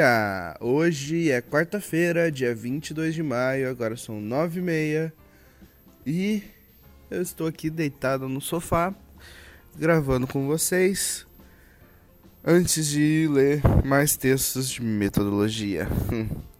dia! 0.00 0.56
Hoje 0.60 1.30
é 1.30 1.42
quarta-feira, 1.42 2.32
dia 2.32 2.54
22 2.54 3.14
de 3.14 3.22
maio, 3.22 3.68
agora 3.68 3.98
são 3.98 4.18
nove 4.18 4.58
e 4.58 4.62
meia 4.62 5.12
e 6.06 6.42
eu 7.10 7.20
estou 7.20 7.46
aqui 7.46 7.68
deitado 7.68 8.26
no 8.26 8.40
sofá 8.40 8.94
gravando 9.76 10.26
com 10.26 10.46
vocês 10.46 11.26
antes 12.42 12.86
de 12.86 13.28
ler 13.30 13.60
mais 13.84 14.16
textos 14.16 14.70
de 14.70 14.82
metodologia. 14.82 15.86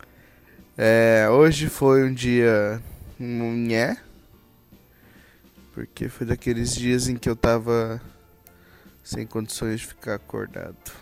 é, 0.76 1.26
hoje 1.30 1.70
foi 1.70 2.04
um 2.04 2.12
dia 2.12 2.78
nhé, 3.18 3.96
porque 5.72 6.10
foi 6.10 6.26
daqueles 6.26 6.74
dias 6.74 7.08
em 7.08 7.16
que 7.16 7.30
eu 7.30 7.36
tava 7.36 8.02
sem 9.02 9.26
condições 9.26 9.80
de 9.80 9.86
ficar 9.86 10.16
acordado. 10.16 10.92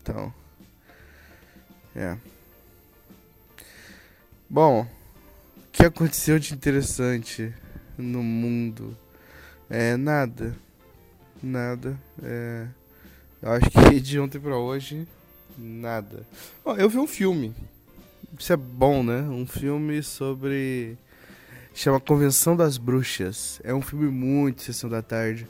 Então, 0.00 0.32
é. 1.94 2.16
Bom, 4.48 4.82
o 4.82 4.86
que 5.72 5.84
aconteceu 5.84 6.38
de 6.38 6.54
interessante 6.54 7.54
no 7.96 8.22
mundo? 8.22 8.96
É 9.68 9.96
nada. 9.96 10.54
Nada. 11.42 11.98
É, 12.22 12.66
eu 13.40 13.52
acho 13.52 13.70
que 13.70 13.98
de 14.00 14.20
ontem 14.20 14.38
pra 14.38 14.56
hoje, 14.56 15.08
nada. 15.56 16.26
Eu 16.76 16.88
vi 16.88 16.98
um 16.98 17.06
filme. 17.06 17.54
Isso 18.38 18.52
é 18.52 18.56
bom, 18.56 19.02
né? 19.02 19.22
Um 19.22 19.46
filme 19.46 20.02
sobre. 20.02 20.96
Chama 21.74 21.98
Convenção 22.00 22.54
das 22.56 22.76
Bruxas. 22.76 23.60
É 23.64 23.74
um 23.74 23.82
filme 23.82 24.10
muito 24.10 24.62
sessão 24.62 24.88
da 24.88 25.02
tarde. 25.02 25.46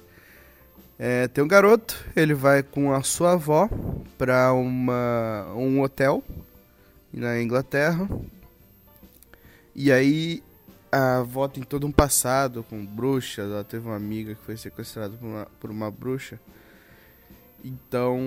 É, 1.04 1.26
tem 1.26 1.42
um 1.42 1.48
garoto, 1.48 1.98
ele 2.14 2.32
vai 2.32 2.62
com 2.62 2.92
a 2.92 3.02
sua 3.02 3.32
avó 3.32 3.68
para 4.16 4.54
um 4.54 5.82
hotel 5.82 6.22
na 7.12 7.42
Inglaterra. 7.42 8.08
E 9.74 9.90
aí 9.90 10.40
a 10.92 11.16
avó 11.16 11.48
tem 11.48 11.64
todo 11.64 11.88
um 11.88 11.90
passado 11.90 12.62
com 12.62 12.86
bruxas, 12.86 13.50
ela 13.50 13.64
teve 13.64 13.84
uma 13.84 13.96
amiga 13.96 14.36
que 14.36 14.44
foi 14.44 14.56
sequestrada 14.56 15.16
por 15.16 15.26
uma, 15.26 15.46
por 15.58 15.70
uma 15.72 15.90
bruxa. 15.90 16.38
Então 17.64 18.20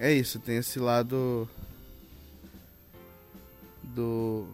é 0.00 0.10
isso, 0.10 0.38
tem 0.38 0.56
esse 0.56 0.78
lado 0.78 1.46
do 3.82 4.48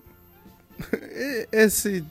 esse 1.53 2.05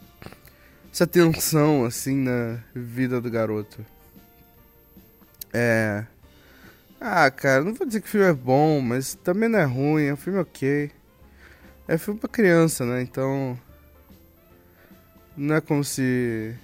essa 0.89 1.05
tensão 1.05 1.83
assim 1.83 2.15
na 2.15 2.61
vida 2.73 3.19
do 3.19 3.29
garoto. 3.29 3.85
É. 5.53 6.05
Ah, 6.99 7.29
cara, 7.29 7.63
não 7.63 7.73
vou 7.73 7.85
dizer 7.85 8.01
que 8.01 8.07
o 8.07 8.09
filme 8.09 8.27
é 8.27 8.33
bom, 8.33 8.81
mas 8.81 9.13
também 9.13 9.47
não 9.47 9.59
é 9.59 9.65
ruim, 9.65 10.05
é 10.05 10.13
um 10.13 10.17
filme 10.17 10.39
ok. 10.39 10.89
É 11.87 11.97
filme 11.97 12.19
pra 12.19 12.29
criança, 12.29 12.85
né? 12.85 13.01
Então. 13.01 13.59
Não 15.37 15.55
é 15.55 15.61
como 15.61 15.83
se. 15.83 16.55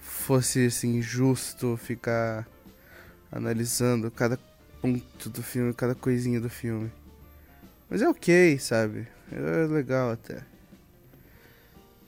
fosse 0.00 0.66
assim, 0.66 1.00
justo 1.00 1.76
ficar 1.76 2.46
analisando 3.32 4.10
cada 4.10 4.38
ponto 4.82 5.30
do 5.30 5.42
filme, 5.42 5.72
cada 5.72 5.94
coisinha 5.94 6.40
do 6.40 6.50
filme. 6.50 6.90
Mas 7.88 8.02
é 8.02 8.08
ok, 8.08 8.58
sabe? 8.58 9.08
É 9.32 9.66
legal 9.66 10.10
até. 10.10 10.42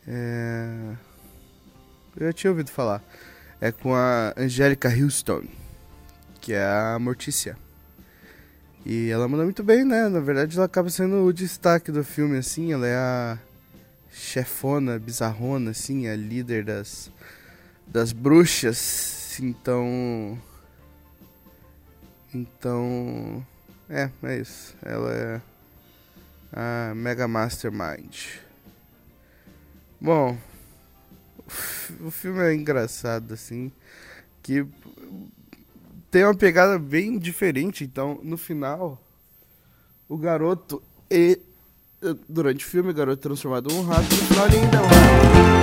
É. 0.07 0.97
Eu 2.17 2.27
já 2.27 2.33
tinha 2.33 2.51
ouvido 2.51 2.71
falar 2.71 3.03
é 3.61 3.71
com 3.71 3.95
a 3.95 4.33
Angélica 4.37 4.89
Houston, 4.89 5.45
que 6.41 6.53
é 6.53 6.65
a 6.65 6.99
Mortícia. 6.99 7.57
E 8.85 9.11
ela 9.11 9.29
manda 9.29 9.45
muito 9.45 9.63
bem, 9.63 9.85
né? 9.85 10.09
Na 10.09 10.21
verdade, 10.21 10.57
ela 10.57 10.65
acaba 10.65 10.89
sendo 10.89 11.25
o 11.25 11.33
destaque 11.33 11.93
do 11.93 12.03
filme, 12.03 12.39
assim. 12.39 12.73
Ela 12.73 12.87
é 12.87 12.97
a 12.97 13.39
chefona, 14.11 14.99
bizarrona, 14.99 15.73
assim, 15.73 16.09
a 16.09 16.17
líder 16.17 16.65
das, 16.65 17.11
das 17.87 18.13
bruxas. 18.13 19.39
Então. 19.39 20.39
Então. 22.35 23.45
É, 23.89 24.09
é 24.23 24.39
isso. 24.39 24.75
Ela 24.83 25.13
é 25.13 25.41
a 26.53 26.95
Mega 26.95 27.29
Mastermind. 27.29 28.41
Bom, 30.01 30.39
o 32.01 32.11
filme 32.11 32.41
é 32.41 32.55
engraçado, 32.55 33.35
assim. 33.35 33.71
Que 34.43 34.67
tem 36.11 36.25
uma 36.25 36.35
pegada 36.35 36.79
bem 36.79 37.19
diferente. 37.19 37.85
Então, 37.85 38.21
no 38.23 38.37
final, 38.37 39.01
o 40.09 40.17
garoto. 40.17 40.83
E, 41.11 41.41
durante 42.29 42.65
o 42.65 42.69
filme, 42.69 42.91
o 42.91 42.95
garoto 42.95 43.19
é 43.19 43.23
transformado 43.23 43.71
em 43.71 43.75
um 43.75 43.83
rato. 43.83 44.15
No 44.15 44.23
final, 44.23 44.47
ele 44.47 44.57
ainda 44.57 44.77
é 44.77 44.81
um 44.81 44.85
rato. 44.85 45.60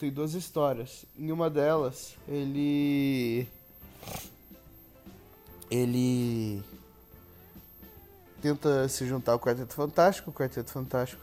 Quadrinho 0.00 0.10
tem 0.10 0.10
duas 0.10 0.32
histórias. 0.32 1.04
Em 1.16 1.30
uma 1.30 1.50
delas, 1.50 2.16
ele. 2.26 3.46
Ele. 5.70 6.62
Tenta 8.40 8.88
se 8.88 9.06
juntar 9.06 9.32
ao 9.32 9.38
Quarteto 9.38 9.74
Fantástico. 9.74 10.30
O 10.30 10.32
Quarteto 10.32 10.70
Fantástico 10.70 11.22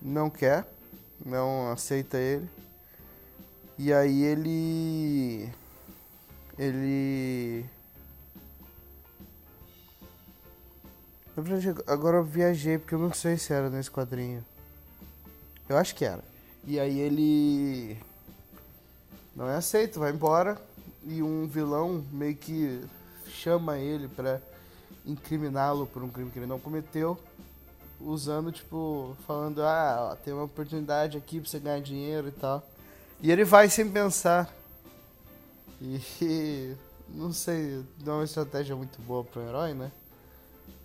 não 0.00 0.30
quer, 0.30 0.64
não 1.26 1.72
aceita 1.72 2.16
ele. 2.16 2.48
E 3.76 3.92
aí 3.92 4.22
ele. 4.22 5.52
Ele. 6.56 7.66
Agora 11.86 12.16
eu 12.18 12.24
viajei 12.24 12.78
porque 12.78 12.94
eu 12.94 12.98
não 12.98 13.12
sei 13.12 13.36
se 13.36 13.52
era 13.52 13.68
nesse 13.70 13.90
quadrinho. 13.90 14.44
Eu 15.68 15.76
acho 15.76 15.94
que 15.94 16.04
era. 16.04 16.37
E 16.68 16.78
aí 16.78 17.00
ele. 17.00 17.98
Não 19.34 19.48
é 19.48 19.56
aceito, 19.56 19.98
vai 19.98 20.12
embora. 20.12 20.60
E 21.02 21.22
um 21.22 21.46
vilão 21.46 22.04
meio 22.12 22.36
que 22.36 22.84
chama 23.26 23.78
ele 23.78 24.06
pra 24.06 24.38
incriminá-lo 25.06 25.86
por 25.86 26.02
um 26.02 26.10
crime 26.10 26.30
que 26.30 26.38
ele 26.38 26.44
não 26.44 26.60
cometeu. 26.60 27.18
Usando, 27.98 28.52
tipo, 28.52 29.16
falando: 29.26 29.62
Ah, 29.62 30.14
tem 30.22 30.34
uma 30.34 30.44
oportunidade 30.44 31.16
aqui 31.16 31.40
pra 31.40 31.48
você 31.48 31.58
ganhar 31.58 31.80
dinheiro 31.80 32.28
e 32.28 32.32
tal. 32.32 32.62
E 33.22 33.32
ele 33.32 33.44
vai 33.44 33.70
sem 33.70 33.90
pensar. 33.90 34.54
E. 35.80 36.76
Não 37.10 37.32
sei, 37.32 37.82
não 38.04 38.12
é 38.12 38.16
uma 38.16 38.24
estratégia 38.24 38.76
muito 38.76 39.00
boa 39.00 39.24
pro 39.24 39.40
herói, 39.40 39.72
né? 39.72 39.90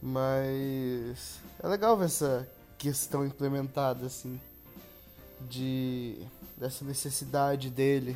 Mas 0.01 1.41
é 1.61 1.67
legal 1.67 1.97
ver 1.97 2.05
essa 2.05 2.47
questão 2.77 3.25
implementada 3.25 4.05
assim 4.05 4.39
de 5.49 6.17
dessa 6.57 6.85
necessidade 6.85 7.69
dele. 7.69 8.15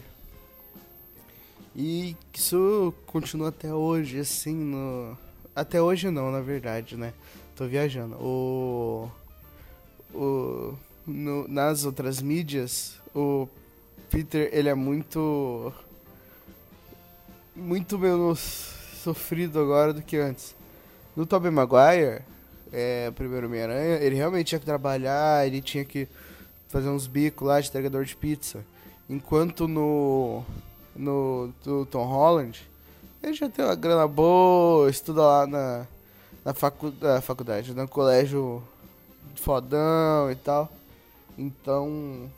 E 1.76 2.16
isso 2.34 2.94
continua 3.06 3.50
até 3.50 3.74
hoje 3.74 4.20
assim 4.20 4.56
no 4.56 5.18
até 5.56 5.82
hoje 5.82 6.10
não, 6.12 6.32
na 6.32 6.42
verdade, 6.42 6.96
né? 6.96 7.14
Tô 7.56 7.68
viajando. 7.68 8.16
O 8.16 9.10
o 10.14 10.76
no, 11.06 11.48
nas 11.48 11.86
outras 11.86 12.22
mídias, 12.22 12.96
o 13.16 13.48
Peter, 14.10 14.50
ele 14.52 14.70
é 14.70 14.76
muito 14.76 15.74
muito 17.56 17.98
menos 17.98 18.40
sofrido 19.04 19.60
agora 19.60 19.94
do 19.94 20.02
que 20.02 20.18
antes. 20.18 20.56
No 21.16 21.26
Tobey 21.26 21.50
Maguire, 21.50 22.22
é, 22.72 23.10
primeiro 23.12 23.48
Homem-Aranha, 23.48 23.98
ele 23.98 24.16
realmente 24.16 24.48
tinha 24.48 24.60
que 24.60 24.66
trabalhar, 24.66 25.48
ele 25.48 25.62
tinha 25.62 25.84
que 25.84 26.08
fazer 26.68 26.90
uns 26.90 27.08
bicos 27.08 27.48
lá 27.48 27.60
de 27.60 27.68
entregador 27.68 28.04
de 28.06 28.16
pizza. 28.16 28.64
Enquanto 29.10 29.68
no, 29.68 30.44
no 30.96 31.54
do 31.64 31.86
Tom 31.86 32.06
Holland, 32.06 32.70
ele 33.24 33.34
já 33.34 33.50
tem 33.50 33.64
uma 33.64 33.76
grana 33.76 34.08
boa, 34.08 34.90
estuda 34.90 35.22
lá 35.22 35.48
na, 35.48 35.88
na 36.44 36.54
facu, 36.54 36.94
na 37.02 37.22
faculdade, 37.22 37.74
no 37.74 37.88
colégio 37.88 38.62
fodão 39.36 40.32
e 40.32 40.36
tal. 40.36 40.72
Então, 41.38 42.30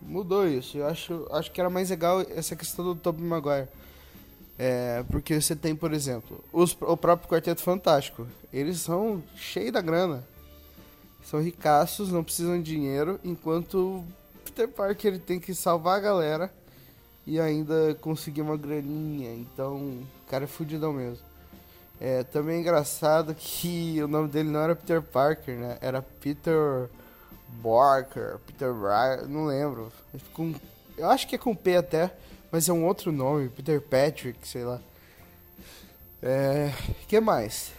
mudou 0.00 0.46
isso. 0.46 0.78
Eu 0.78 0.86
acho, 0.86 1.26
acho 1.32 1.50
que 1.50 1.60
era 1.60 1.70
mais 1.70 1.90
legal 1.90 2.20
essa 2.20 2.54
questão 2.54 2.84
do 2.84 2.94
Tobey 2.94 3.24
Maguire. 3.24 3.68
É, 4.58 5.04
porque 5.10 5.40
você 5.40 5.56
tem, 5.56 5.74
por 5.74 5.92
exemplo, 5.92 6.42
os, 6.52 6.76
o 6.80 6.96
próprio 6.96 7.28
Quarteto 7.28 7.62
Fantástico. 7.62 8.26
Eles 8.52 8.80
são 8.80 9.22
cheios 9.34 9.72
da 9.72 9.80
grana. 9.80 10.24
São 11.24 11.40
ricaços, 11.40 12.12
não 12.12 12.22
precisam 12.22 12.60
de 12.60 12.70
dinheiro, 12.70 13.18
enquanto 13.24 14.04
Peter 14.44 14.68
Parker 14.68 15.12
ele 15.12 15.18
tem 15.18 15.40
que 15.40 15.54
salvar 15.54 15.96
a 15.96 16.00
galera 16.00 16.52
e 17.26 17.40
ainda 17.40 17.96
conseguir 18.00 18.42
uma 18.42 18.56
graninha. 18.56 19.34
Então, 19.34 19.76
o 19.76 20.06
cara 20.28 20.44
é 20.44 20.46
fudidão 20.46 20.92
mesmo. 20.92 21.24
É 22.00 22.22
também 22.22 22.56
é 22.56 22.60
engraçado 22.60 23.34
que 23.38 24.02
o 24.02 24.08
nome 24.08 24.28
dele 24.28 24.50
não 24.50 24.60
era 24.60 24.76
Peter 24.76 25.00
Parker, 25.00 25.56
né? 25.56 25.78
Era 25.80 26.02
Peter 26.02 26.88
Barker, 27.48 28.38
Peter 28.46 28.72
Ry, 28.72 29.26
não 29.28 29.46
lembro. 29.46 29.92
Com, 30.32 30.54
eu 30.96 31.08
acho 31.08 31.26
que 31.26 31.36
é 31.36 31.38
com 31.38 31.54
P 31.54 31.76
até. 31.76 32.12
Mas 32.50 32.68
é 32.68 32.72
um 32.72 32.84
outro 32.86 33.10
nome, 33.10 33.48
Peter 33.48 33.80
Patrick, 33.80 34.46
sei 34.46 34.62
lá. 34.62 34.80
É. 36.22 36.72
que 37.08 37.18
mais? 37.20 37.72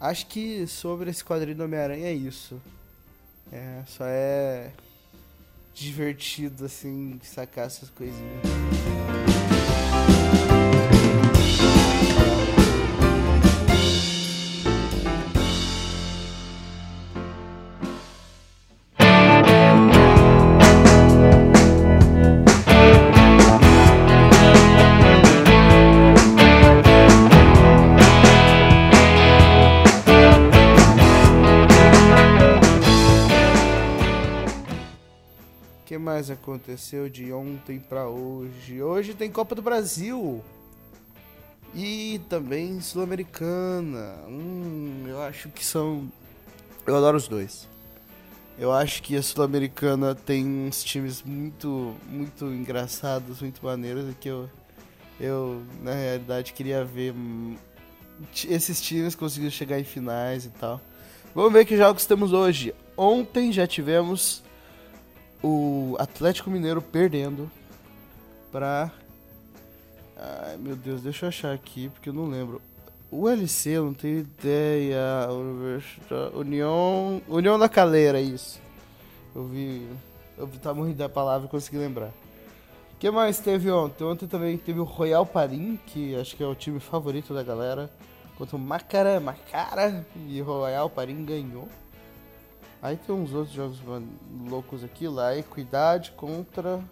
Acho 0.00 0.26
que 0.26 0.66
sobre 0.66 1.10
esse 1.10 1.22
quadrinho 1.22 1.58
do 1.58 1.64
Homem-Aranha 1.64 2.06
é 2.06 2.14
isso. 2.14 2.60
É, 3.52 3.82
só 3.86 4.04
é 4.06 4.70
divertido 5.74 6.64
assim 6.64 7.20
sacar 7.22 7.66
essas 7.66 7.90
coisinhas. 7.90 8.99
Mais 36.20 36.30
aconteceu 36.30 37.08
de 37.08 37.32
ontem 37.32 37.78
para 37.80 38.06
hoje? 38.06 38.82
Hoje 38.82 39.14
tem 39.14 39.30
Copa 39.30 39.54
do 39.54 39.62
Brasil. 39.62 40.44
E 41.74 42.20
também 42.28 42.78
Sul-Americana. 42.78 44.16
Hum, 44.28 45.06
eu 45.08 45.22
acho 45.22 45.48
que 45.48 45.64
são. 45.64 46.12
Eu 46.86 46.94
adoro 46.94 47.16
os 47.16 47.26
dois. 47.26 47.66
Eu 48.58 48.70
acho 48.70 49.02
que 49.02 49.16
a 49.16 49.22
Sul-Americana 49.22 50.14
tem 50.14 50.46
uns 50.46 50.84
times 50.84 51.22
muito, 51.22 51.94
muito 52.06 52.44
engraçados, 52.44 53.40
muito 53.40 53.64
maneiros. 53.64 54.14
Que 54.20 54.28
eu, 54.28 54.50
eu, 55.18 55.62
na 55.82 55.94
realidade, 55.94 56.52
queria 56.52 56.84
ver 56.84 57.14
esses 58.46 58.78
times 58.82 59.14
conseguindo 59.14 59.52
chegar 59.52 59.80
em 59.80 59.84
finais 59.84 60.44
e 60.44 60.50
tal. 60.50 60.82
Vamos 61.34 61.50
ver 61.54 61.64
que 61.64 61.78
jogos 61.78 62.04
temos 62.04 62.34
hoje. 62.34 62.74
Ontem 62.94 63.50
já 63.50 63.66
tivemos 63.66 64.42
o 65.42 65.96
Atlético 65.98 66.50
Mineiro 66.50 66.82
perdendo 66.82 67.50
pra. 68.50 68.90
Ai 70.16 70.56
meu 70.58 70.76
Deus, 70.76 71.02
deixa 71.02 71.24
eu 71.24 71.28
achar 71.28 71.52
aqui 71.52 71.88
porque 71.88 72.08
eu 72.08 72.12
não 72.12 72.26
lembro. 72.26 72.60
O 73.10 73.28
LC, 73.28 73.70
eu 73.70 73.86
não 73.86 73.94
tenho 73.94 74.20
ideia. 74.20 75.28
União. 76.34 77.20
União 77.26 77.58
da 77.58 77.68
Caleira, 77.68 78.20
isso. 78.20 78.60
Eu 79.34 79.44
vi. 79.46 79.88
Eu 80.38 80.46
tava 80.62 80.78
morrendo 80.78 80.98
da 80.98 81.08
palavra 81.08 81.46
e 81.46 81.50
consegui 81.50 81.78
lembrar. 81.78 82.12
O 82.94 82.96
que 83.00 83.10
mais 83.10 83.40
teve 83.40 83.70
ontem? 83.70 84.04
Ontem 84.04 84.26
também 84.26 84.56
teve 84.56 84.78
o 84.78 84.84
Royal 84.84 85.26
Parim, 85.26 85.78
que 85.86 86.14
acho 86.14 86.36
que 86.36 86.42
é 86.42 86.46
o 86.46 86.54
time 86.54 86.78
favorito 86.78 87.34
da 87.34 87.42
galera. 87.42 87.90
Contra 88.38 88.56
o 88.56 88.60
Macara, 88.60 89.18
Macara. 89.18 90.06
E 90.28 90.40
Royal 90.40 90.88
Parim 90.88 91.24
ganhou. 91.24 91.68
Aí 92.82 92.96
tem 92.96 93.14
uns 93.14 93.32
outros 93.34 93.54
jogos 93.54 93.78
loucos 94.48 94.82
aqui, 94.82 95.06
lá, 95.06 95.36
Equidade 95.36 96.12
contra. 96.12 96.82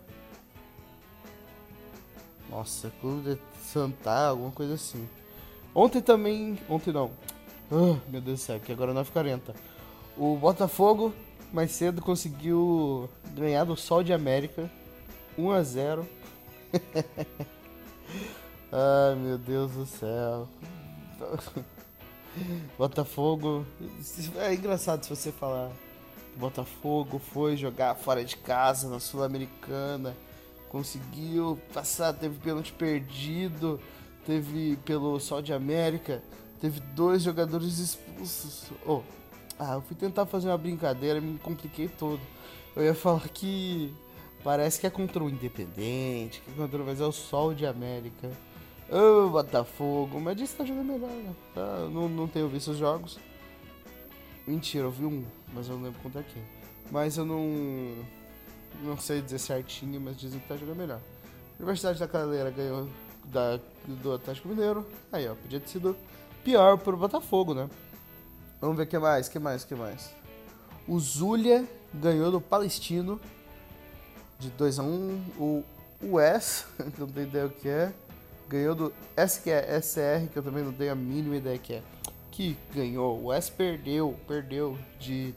Nossa, 2.51 2.93
Clube 3.01 3.35
de 3.35 3.41
Santa, 3.63 4.29
alguma 4.29 4.51
coisa 4.51 4.75
assim. 4.75 5.09
Ontem 5.75 6.01
também. 6.01 6.59
Ontem 6.69 6.93
não. 6.93 7.11
Oh, 7.71 7.97
meu 8.11 8.21
Deus 8.21 8.41
do 8.41 8.45
céu, 8.45 8.61
que 8.61 8.73
agora 8.73 8.93
é 8.93 8.95
9h40. 8.95 9.55
O 10.17 10.37
Botafogo 10.37 11.15
mais 11.53 11.73
cedo 11.73 12.03
conseguiu 12.03 13.09
ganhar 13.35 13.65
do 13.65 13.77
Sol 13.77 14.03
de 14.03 14.13
América 14.13 14.71
1 15.39 15.51
a 15.51 15.63
0 15.63 16.09
Ai 18.71 19.15
meu 19.17 19.39
Deus 19.39 19.73
do 19.73 19.87
céu. 19.87 20.49
Botafogo. 22.77 23.65
É 24.37 24.55
engraçado 24.55 25.03
se 25.05 25.11
você 25.11 25.33
falar. 25.33 25.71
Botafogo 26.37 27.19
foi 27.19 27.57
jogar 27.57 27.95
fora 27.97 28.25
de 28.25 28.37
casa 28.37 28.89
na 28.89 29.01
Sul-Americana, 29.01 30.17
conseguiu 30.69 31.59
passar, 31.75 32.13
teve 32.13 32.39
pênalti 32.39 32.73
perdido, 32.73 33.81
teve 34.25 34.77
pelo 34.85 35.19
Sol 35.19 35.43
de 35.43 35.53
América, 35.53 36.23
teve 36.61 36.79
dois 36.81 37.23
jogadores 37.23 37.79
expulsos. 37.79 38.71
Oh, 38.87 39.03
ah, 39.59 39.75
eu 39.75 39.83
fui 39.83 39.97
tentar 39.97 40.27
fazer 40.27 40.49
uma 40.49 40.59
brincadeira, 40.59 41.21
me 41.21 41.39
compliquei 41.39 41.89
todo. 41.89 42.21
Eu 42.77 42.85
ia 42.85 42.95
falar 42.95 43.29
que 43.29 43.93
parece 44.45 44.79
que 44.81 44.87
é 44.87 44.91
contra 44.91 45.23
o 45.23 45.29
Independente, 45.29 46.41
que 46.41 46.51
é 46.53 46.55
contra, 46.55 46.79
mas 46.85 47.01
é 47.01 47.05
o 47.05 47.11
Sol 47.11 47.53
de 47.53 47.67
América. 47.67 48.31
Ô, 48.91 49.27
oh, 49.27 49.29
Botafogo, 49.29 50.19
mas 50.19 50.37
disse 50.37 50.53
que 50.53 50.59
tá 50.59 50.65
jogando 50.65 50.87
melhor, 50.87 51.11
né? 51.11 51.35
Tá, 51.55 51.89
não, 51.91 52.09
não 52.09 52.27
tenho 52.27 52.49
visto 52.49 52.71
os 52.71 52.79
jogos. 52.79 53.19
Mentira, 54.47 54.85
eu 54.85 54.91
vi 54.91 55.05
um, 55.05 55.25
mas 55.53 55.69
eu 55.69 55.77
não 55.77 55.85
lembro 55.85 56.01
contra 56.01 56.23
quem. 56.23 56.43
Mas 56.91 57.19
eu 57.19 57.25
não. 57.25 57.95
Não 58.83 58.97
sei 58.97 59.21
dizer 59.21 59.39
certinho, 59.39 60.01
mas 60.01 60.17
dizem 60.17 60.41
que 60.41 60.49
tá 60.49 60.57
jogando 60.57 60.79
melhor. 60.79 61.01
Universidade 61.59 61.99
da 61.99 62.09
Calera 62.09 62.51
ganhou 62.51 62.89
da, 63.25 63.61
do 63.87 64.15
Atlético 64.15 64.49
Mineiro. 64.49 64.87
Aí, 65.13 65.29
ó, 65.29 65.35
podia 65.35 65.61
ter 65.61 65.69
sido 65.69 65.95
pior 66.43 66.79
pro 66.79 66.97
Botafogo, 66.97 67.53
né? 67.53 67.69
Vamos 68.61 68.77
ver 68.77 68.85
o 68.85 68.87
que 68.87 68.99
mais, 68.99 69.29
que 69.29 69.39
mais, 69.39 69.65
que 69.65 69.75
mais. 69.75 70.15
O 70.87 70.99
Zulia 70.99 71.69
ganhou 71.93 72.31
do 72.31 72.41
Palestino 72.41 73.21
de 74.39 74.49
2 74.51 74.79
a 74.79 74.83
1 74.83 74.87
um. 74.87 75.25
O 75.39 75.65
eu 76.01 76.87
não 76.99 77.09
tenho 77.09 77.27
ideia 77.27 77.47
o 77.47 77.51
que 77.51 77.69
é, 77.69 77.93
ganhou 78.49 78.75
do 78.75 78.95
SQSR, 79.17 80.29
que 80.33 80.39
eu 80.39 80.43
também 80.43 80.65
não 80.65 80.73
tenho 80.73 80.93
a 80.93 80.95
mínima 80.95 81.37
ideia 81.37 81.59
que 81.59 81.75
é. 81.75 81.83
Que 82.31 82.57
ganhou. 82.73 83.25
O 83.25 83.33
S 83.33 83.51
perdeu, 83.51 84.17
perdeu 84.27 84.79
de 84.99 85.35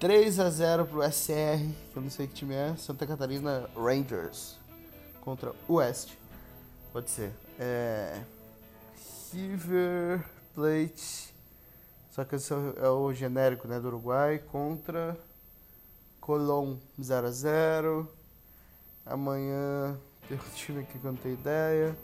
3 0.00 0.40
a 0.40 0.50
0 0.50 0.86
pro 0.86 1.02
SR, 1.02 1.58
que 1.92 1.96
eu 1.96 2.02
não 2.02 2.10
sei 2.10 2.26
que 2.26 2.34
time 2.34 2.54
é, 2.54 2.74
Santa 2.76 3.06
Catarina 3.06 3.68
Rangers 3.76 4.58
contra 5.20 5.52
o 5.68 5.74
West. 5.74 6.12
Pode 6.92 7.10
ser. 7.10 7.32
É. 7.58 8.22
River 9.32 10.24
Plate. 10.54 11.34
Só 12.10 12.24
que 12.24 12.36
esse 12.36 12.52
é 12.52 12.88
o 12.88 13.12
genérico 13.12 13.66
né, 13.66 13.80
do 13.80 13.88
Uruguai 13.88 14.38
contra 14.38 15.18
Colón 16.20 16.76
0 17.02 17.26
a 17.26 17.30
0 17.30 18.08
Amanhã 19.04 19.98
tem 20.28 20.36
um 20.36 20.54
time 20.54 20.80
aqui 20.80 20.98
que 20.98 21.04
eu 21.04 21.12
não 21.12 21.18
tenho 21.18 21.34
ideia. 21.34 21.96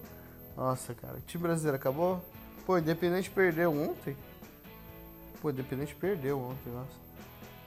Nossa, 0.56 0.94
cara. 0.94 1.16
O 1.16 1.20
time 1.20 1.42
brasileiro 1.42 1.76
acabou? 1.76 2.22
Pô, 2.66 2.78
Independente 2.78 3.30
perdeu 3.30 3.72
ontem. 3.72 4.16
Pô, 5.40 5.50
Independente 5.50 5.94
perdeu 5.94 6.38
ontem, 6.38 6.70
nossa. 6.72 7.00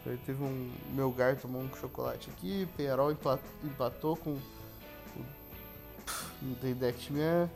Aí 0.06 0.18
teve 0.26 0.44
um. 0.44 0.72
Meu 0.94 1.12
gar 1.12 1.36
tomou 1.36 1.62
um 1.62 1.74
chocolate 1.76 2.30
aqui. 2.30 2.68
Penharol 2.76 3.12
empatou 3.64 4.16
com. 4.18 4.38
Não 6.42 6.56
tem 6.56 6.72
ideia 6.72 6.92
que 6.92 7.00
time 7.00 7.22
é. 7.22 7.50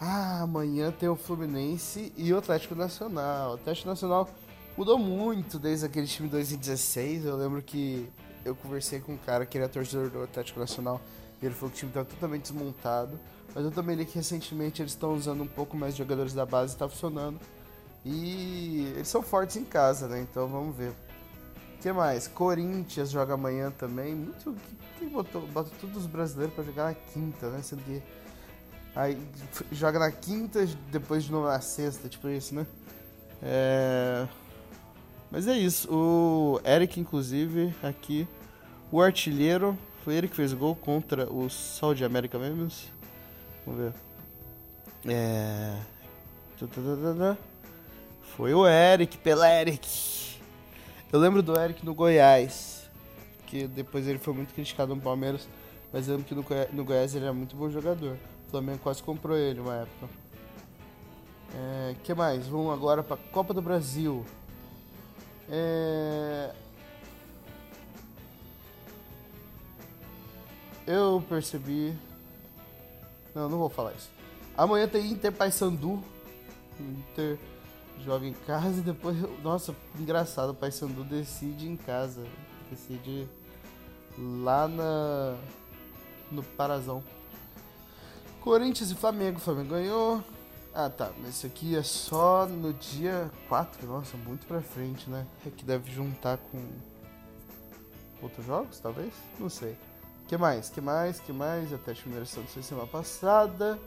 Ah, 0.00 0.42
amanhã 0.42 0.90
tem 0.90 1.08
o 1.08 1.14
Fluminense 1.14 2.12
e 2.16 2.32
o 2.32 2.38
Atlético 2.38 2.74
Nacional. 2.74 3.52
O 3.52 3.54
Atlético 3.54 3.88
Nacional 3.88 4.28
mudou 4.76 4.98
muito 4.98 5.58
desde 5.58 5.86
aquele 5.86 6.06
time 6.06 6.28
2016. 6.28 7.26
Eu 7.26 7.36
lembro 7.36 7.62
que 7.62 8.08
eu 8.44 8.54
conversei 8.56 9.00
com 9.00 9.12
um 9.12 9.16
cara 9.16 9.46
que 9.46 9.56
era 9.56 9.68
torcedor 9.68 10.10
do 10.10 10.22
Atlético 10.22 10.58
Nacional 10.58 11.00
ele 11.46 11.54
falou 11.54 11.70
que 11.70 11.76
o 11.76 11.78
time 11.78 11.90
estava 11.90 12.06
totalmente 12.06 12.42
desmontado. 12.42 13.18
Mas 13.54 13.64
eu 13.64 13.70
também 13.70 13.94
li 13.94 14.04
que 14.04 14.16
recentemente 14.16 14.82
eles 14.82 14.92
estão 14.92 15.14
usando 15.14 15.42
um 15.42 15.46
pouco 15.46 15.76
mais 15.76 15.94
de 15.94 15.98
jogadores 15.98 16.32
da 16.32 16.44
base 16.44 16.72
está 16.72 16.88
funcionando. 16.88 17.38
E 18.04 18.92
eles 18.96 19.08
são 19.08 19.22
fortes 19.22 19.56
em 19.56 19.64
casa, 19.64 20.08
né? 20.08 20.20
Então 20.20 20.48
vamos 20.48 20.76
ver. 20.76 20.90
O 20.90 21.82
que 21.82 21.92
mais? 21.92 22.26
Corinthians 22.26 23.10
joga 23.10 23.34
amanhã 23.34 23.70
também. 23.70 24.14
Muito. 24.14 24.54
Quem 24.98 25.08
botou, 25.08 25.42
botou 25.48 25.72
todos 25.80 25.98
os 25.98 26.06
brasileiros 26.06 26.54
para 26.54 26.64
jogar 26.64 26.84
na 26.84 26.94
quinta, 26.94 27.48
né? 27.50 27.62
Sendo 27.62 27.82
que. 27.84 28.02
Aí 28.94 29.18
joga 29.72 29.98
na 29.98 30.10
quinta, 30.10 30.66
depois 30.90 31.24
de 31.24 31.32
novo 31.32 31.46
na 31.46 31.60
sexta, 31.60 32.08
tipo 32.08 32.28
isso, 32.28 32.54
né? 32.54 32.66
É. 33.42 34.28
Mas 35.30 35.48
é 35.48 35.56
isso. 35.56 35.92
O 35.92 36.60
Eric, 36.64 37.00
inclusive, 37.00 37.74
aqui, 37.82 38.28
o 38.92 39.00
artilheiro, 39.02 39.76
foi 40.04 40.14
ele 40.16 40.28
que 40.28 40.36
fez 40.36 40.52
gol 40.52 40.76
contra 40.76 41.32
o 41.32 41.48
Sol 41.48 41.94
de 41.94 42.04
América 42.04 42.38
Members. 42.38 42.92
Vamos 43.64 43.80
ver. 43.80 43.94
É. 45.10 45.78
Foi 48.36 48.52
o 48.52 48.68
Eric, 48.68 49.16
pela 49.16 49.48
Eric. 49.50 50.38
Eu 51.10 51.18
lembro 51.18 51.42
do 51.42 51.58
Eric 51.58 51.82
no 51.84 51.94
Goiás, 51.94 52.90
que 53.46 53.66
depois 53.66 54.06
ele 54.06 54.18
foi 54.18 54.34
muito 54.34 54.52
criticado 54.52 54.94
no 54.94 55.00
Palmeiras, 55.00 55.48
mas 55.90 56.06
lembro 56.06 56.24
que 56.24 56.34
no, 56.34 56.44
no 56.72 56.84
Goiás 56.84 57.14
ele 57.14 57.24
era 57.24 57.32
muito 57.32 57.56
bom 57.56 57.70
jogador. 57.70 58.18
O 58.46 58.50
Flamengo 58.50 58.80
quase 58.80 59.02
comprou 59.02 59.38
ele 59.38 59.60
uma 59.60 59.76
época. 59.76 60.08
É, 61.54 61.94
que 62.04 62.12
mais? 62.12 62.46
Vamos 62.46 62.74
agora 62.74 63.02
para 63.02 63.16
Copa 63.16 63.54
do 63.54 63.62
Brasil. 63.62 64.22
É... 65.48 66.50
Eu 70.86 71.24
percebi. 71.28 71.96
Não, 73.34 73.48
não 73.48 73.58
vou 73.58 73.68
falar 73.68 73.92
isso. 73.92 74.10
Amanhã 74.56 74.86
tem 74.86 75.10
Inter 75.10 75.32
Paysandu. 75.32 76.02
Inter 76.78 77.38
joga 78.04 78.26
em 78.26 78.32
casa 78.32 78.78
e 78.78 78.82
depois. 78.82 79.16
Nossa, 79.42 79.74
engraçado. 79.98 80.50
O 80.50 80.54
Paysandu 80.54 81.04
decide 81.04 81.68
em 81.68 81.76
casa. 81.76 82.24
Decide 82.70 83.28
lá 84.18 84.68
na. 84.68 85.36
No 86.30 86.42
Parazão. 86.42 87.02
Corinthians 88.40 88.90
e 88.90 88.94
Flamengo. 88.94 89.38
O 89.38 89.40
Flamengo 89.40 89.70
ganhou. 89.70 90.22
Ah, 90.74 90.90
tá. 90.90 91.12
Mas 91.18 91.36
isso 91.36 91.46
aqui 91.46 91.76
é 91.76 91.82
só 91.82 92.46
no 92.46 92.72
dia 92.74 93.30
4. 93.48 93.86
Nossa, 93.86 94.16
muito 94.18 94.46
pra 94.46 94.60
frente, 94.60 95.08
né? 95.08 95.26
É 95.46 95.50
que 95.50 95.64
deve 95.64 95.90
juntar 95.90 96.36
com 96.36 96.60
outros 98.20 98.44
jogos, 98.44 98.80
talvez? 98.80 99.14
Não 99.38 99.48
sei. 99.48 99.76
Que 100.26 100.36
mais? 100.36 100.70
que 100.70 100.80
mais? 100.80 101.20
que 101.20 101.32
mais? 101.32 101.72
Até 101.72 101.94
Mineiro 102.06 102.26
Santos 102.26 102.64
semana 102.64 102.86
passada. 102.86 103.78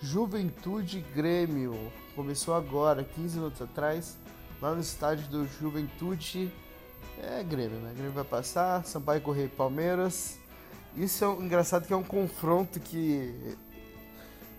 Juventude 0.00 1.04
Grêmio. 1.14 1.74
Começou 2.16 2.54
agora, 2.54 3.04
15 3.04 3.38
minutos 3.38 3.62
atrás. 3.62 4.18
Lá 4.60 4.74
no 4.74 4.80
estádio 4.80 5.28
do 5.28 5.46
Juventude. 5.46 6.52
É 7.22 7.42
Grêmio, 7.44 7.78
né? 7.78 7.92
Grêmio 7.94 8.12
vai 8.12 8.24
passar. 8.24 8.84
Sampaio 8.84 9.20
Correio 9.20 9.48
Palmeiras. 9.50 10.38
Isso 10.96 11.24
é 11.24 11.28
um, 11.28 11.44
engraçado 11.44 11.86
que 11.86 11.92
é 11.92 11.96
um 11.96 12.04
confronto 12.04 12.78
que 12.80 13.56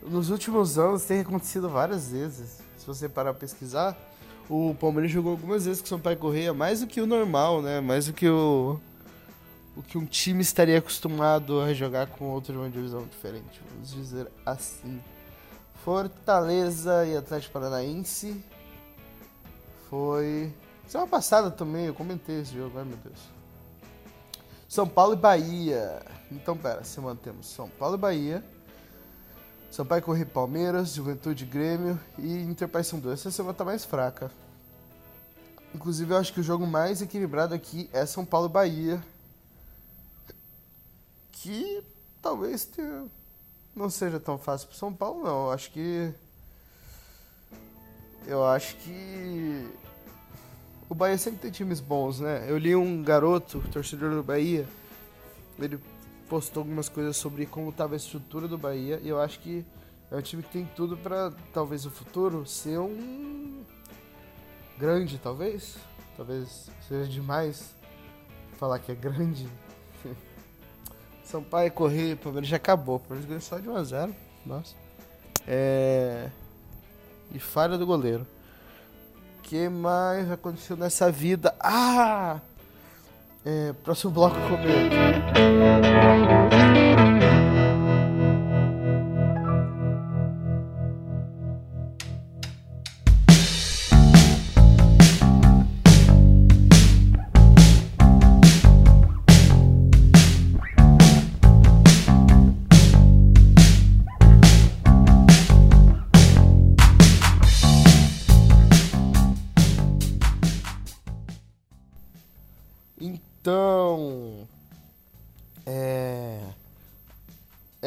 nos 0.01 0.29
últimos 0.29 0.77
anos 0.77 1.03
tem 1.03 1.19
acontecido 1.19 1.69
várias 1.69 2.11
vezes. 2.11 2.61
Se 2.77 2.85
você 2.85 3.09
parar 3.09 3.33
pra 3.33 3.41
pesquisar, 3.41 3.97
o 4.49 4.75
Palmeiras 4.75 5.11
jogou 5.11 5.31
algumas 5.31 5.65
vezes 5.65 5.81
com 5.81 5.85
o 5.85 5.89
Sampaio 5.89 6.17
Correia, 6.17 6.53
mais 6.53 6.81
do 6.81 6.87
que 6.87 7.01
o 7.01 7.07
normal, 7.07 7.61
né? 7.61 7.79
Mais 7.81 8.05
do 8.07 8.13
que 8.13 8.27
o, 8.27 8.79
o 9.75 9.83
que 9.83 9.97
um 9.97 10.05
time 10.05 10.41
estaria 10.41 10.77
acostumado 10.77 11.59
a 11.61 11.73
jogar 11.73 12.07
com 12.07 12.25
outro 12.25 12.53
de 12.53 12.59
uma 12.59 12.69
divisão 12.69 13.05
diferente, 13.05 13.61
vamos 13.71 13.91
dizer 13.91 14.27
assim. 14.45 15.01
Fortaleza 15.83 17.05
e 17.05 17.15
Atlético 17.15 17.53
Paranaense 17.53 18.43
foi 19.89 20.51
semana 20.87 21.09
passada 21.09 21.51
também, 21.51 21.85
eu 21.85 21.93
comentei 21.93 22.41
esse 22.41 22.55
jogo, 22.55 22.77
ai 22.77 22.85
meu 22.85 22.97
Deus. 22.97 23.19
São 24.67 24.87
Paulo 24.87 25.13
e 25.13 25.17
Bahia. 25.17 26.01
Então, 26.31 26.57
pera, 26.57 26.83
se 26.83 26.99
mantemos 26.99 27.47
São 27.47 27.69
Paulo 27.69 27.95
e 27.95 27.97
Bahia. 27.97 28.43
Sampaio 29.75 30.01
Correio 30.01 30.25
Palmeiras, 30.27 30.93
Juventude 30.93 31.45
Grêmio 31.45 31.99
e 32.17 32.41
Inter 32.43 32.67
Paysandu. 32.67 33.11
Essa 33.11 33.29
semana 33.29 33.53
tá 33.53 33.65
mais 33.65 33.83
fraca. 33.83 34.31
Inclusive 35.73 36.13
eu 36.13 36.17
acho 36.17 36.31
que 36.33 36.39
o 36.39 36.43
jogo 36.43 36.65
mais 36.65 37.01
equilibrado 37.01 37.53
aqui 37.53 37.89
é 37.91 38.05
São 38.05 38.23
Paulo 38.23 38.47
Bahia. 38.47 39.03
Que 41.35 41.83
talvez 42.21 42.69
não 43.75 43.89
seja 43.89 44.19
tão 44.19 44.37
fácil 44.37 44.67
para 44.67 44.77
São 44.77 44.93
Paulo 44.93 45.23
não. 45.23 45.45
Eu 45.45 45.51
acho 45.51 45.71
que 45.71 46.13
eu 48.27 48.43
acho 48.45 48.75
que 48.77 49.69
o 50.89 50.95
Bahia 50.95 51.17
sempre 51.17 51.39
tem 51.39 51.51
times 51.51 51.79
bons, 51.79 52.19
né? 52.19 52.45
Eu 52.49 52.57
li 52.57 52.75
um 52.75 53.03
garoto, 53.03 53.61
torcedor 53.71 54.11
do 54.11 54.23
Bahia, 54.23 54.67
ele 55.59 55.79
postou 56.27 56.61
algumas 56.61 56.89
coisas 56.89 57.15
sobre 57.17 57.45
como 57.45 57.69
estava 57.69 57.93
a 57.93 57.97
estrutura 57.97 58.47
do 58.47 58.57
Bahia 58.57 58.99
e 59.03 59.09
eu 59.09 59.19
acho 59.19 59.39
que 59.39 59.63
é 60.11 60.15
um 60.15 60.21
time 60.21 60.41
que 60.41 60.51
tem 60.51 60.65
tudo 60.75 60.97
para 60.97 61.31
talvez 61.53 61.85
o 61.85 61.91
futuro 61.91 62.45
ser 62.45 62.79
um 62.79 63.63
grande, 64.77 65.17
talvez. 65.17 65.75
Talvez 66.15 66.69
seja 66.87 67.09
demais 67.09 67.75
falar 68.57 68.79
que 68.79 68.91
é 68.91 68.95
grande. 68.95 69.47
Sampaio 71.25 71.71
correr, 71.71 72.15
Palmeiras 72.17 72.47
já 72.47 72.57
acabou. 72.57 72.97
O 72.97 72.99
Palmeiras 72.99 73.25
ganhou 73.25 73.41
só 73.41 73.57
de 73.59 73.67
1 73.67 73.75
a 73.75 73.83
0. 73.83 74.15
Nossa. 74.45 74.75
É... 75.47 76.29
E 77.33 77.39
falha 77.39 77.77
do 77.77 77.85
goleiro. 77.85 78.25
Que 79.43 79.67
mais 79.67 80.31
aconteceu 80.31 80.77
nessa 80.77 81.11
vida? 81.11 81.53
Ah! 81.59 82.39
É, 83.43 83.73
próximo 83.83 84.11
bloco 84.11 84.35
comigo. 84.35 84.95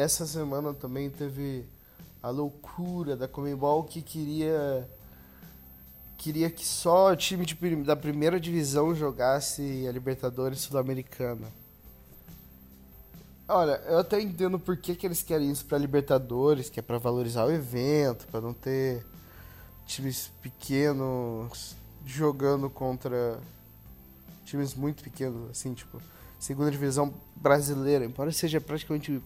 Essa 0.09 0.25
semana 0.25 0.73
também 0.73 1.07
teve 1.07 1.65
a 2.21 2.29
loucura 2.29 3.15
da 3.15 3.27
Comembol 3.27 3.83
que 3.83 4.01
queria 4.01 4.89
queria 6.17 6.49
que 6.49 6.65
só 6.65 7.13
o 7.13 7.15
time 7.15 7.45
de, 7.45 7.55
da 7.83 7.95
primeira 7.95 8.39
divisão 8.39 8.93
jogasse 8.93 9.85
a 9.87 9.91
Libertadores 9.91 10.59
Sul-Americana. 10.61 11.47
Olha, 13.47 13.81
eu 13.87 13.99
até 13.99 14.19
entendo 14.19 14.59
por 14.59 14.75
que, 14.75 14.95
que 14.95 15.05
eles 15.05 15.23
querem 15.23 15.49
isso 15.49 15.65
para 15.65 15.77
Libertadores, 15.77 16.69
que 16.69 16.79
é 16.79 16.83
para 16.83 16.97
valorizar 16.97 17.45
o 17.45 17.51
evento, 17.51 18.27
para 18.27 18.41
não 18.41 18.53
ter 18.53 19.05
times 19.85 20.29
pequenos 20.41 21.75
jogando 22.05 22.69
contra 22.69 23.39
times 24.43 24.73
muito 24.73 25.03
pequenos, 25.03 25.51
assim, 25.51 25.73
tipo, 25.73 26.01
segunda 26.39 26.69
divisão 26.69 27.13
brasileira, 27.35 28.03
embora 28.03 28.31
seja 28.31 28.59
praticamente 28.59 29.21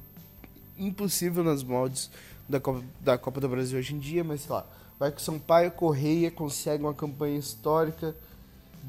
impossível 0.77 1.43
nas 1.43 1.63
moldes 1.63 2.09
da 2.47 2.59
Copa, 2.59 2.83
da 2.99 3.17
Copa 3.17 3.39
do 3.39 3.49
Brasil 3.49 3.79
hoje 3.79 3.95
em 3.95 3.99
dia, 3.99 4.23
mas 4.23 4.41
sei 4.41 4.51
lá, 4.51 4.65
vai 4.99 5.11
que 5.11 5.21
o 5.21 5.23
Sampaio 5.23 5.71
Correia 5.71 6.29
consegue 6.31 6.83
uma 6.83 6.93
campanha 6.93 7.37
histórica, 7.37 8.15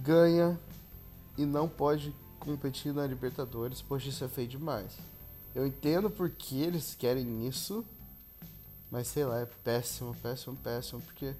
ganha 0.03 0.59
e 1.37 1.45
não 1.45 1.69
pode 1.69 2.15
competir 2.39 2.93
na 2.93 3.07
Libertadores, 3.07 3.81
poxa, 3.81 4.09
isso 4.09 4.25
é 4.25 4.29
feio 4.29 4.49
demais. 4.49 4.97
Eu 5.55 5.67
entendo 5.67 6.11
porque 6.11 6.57
eles 6.57 6.95
querem 6.95 7.47
isso, 7.47 7.85
mas 8.91 9.07
sei 9.09 9.25
lá, 9.25 9.41
é 9.41 9.47
péssimo, 9.63 10.15
péssimo, 10.23 10.57
péssimo, 10.57 11.01
porque 11.01 11.35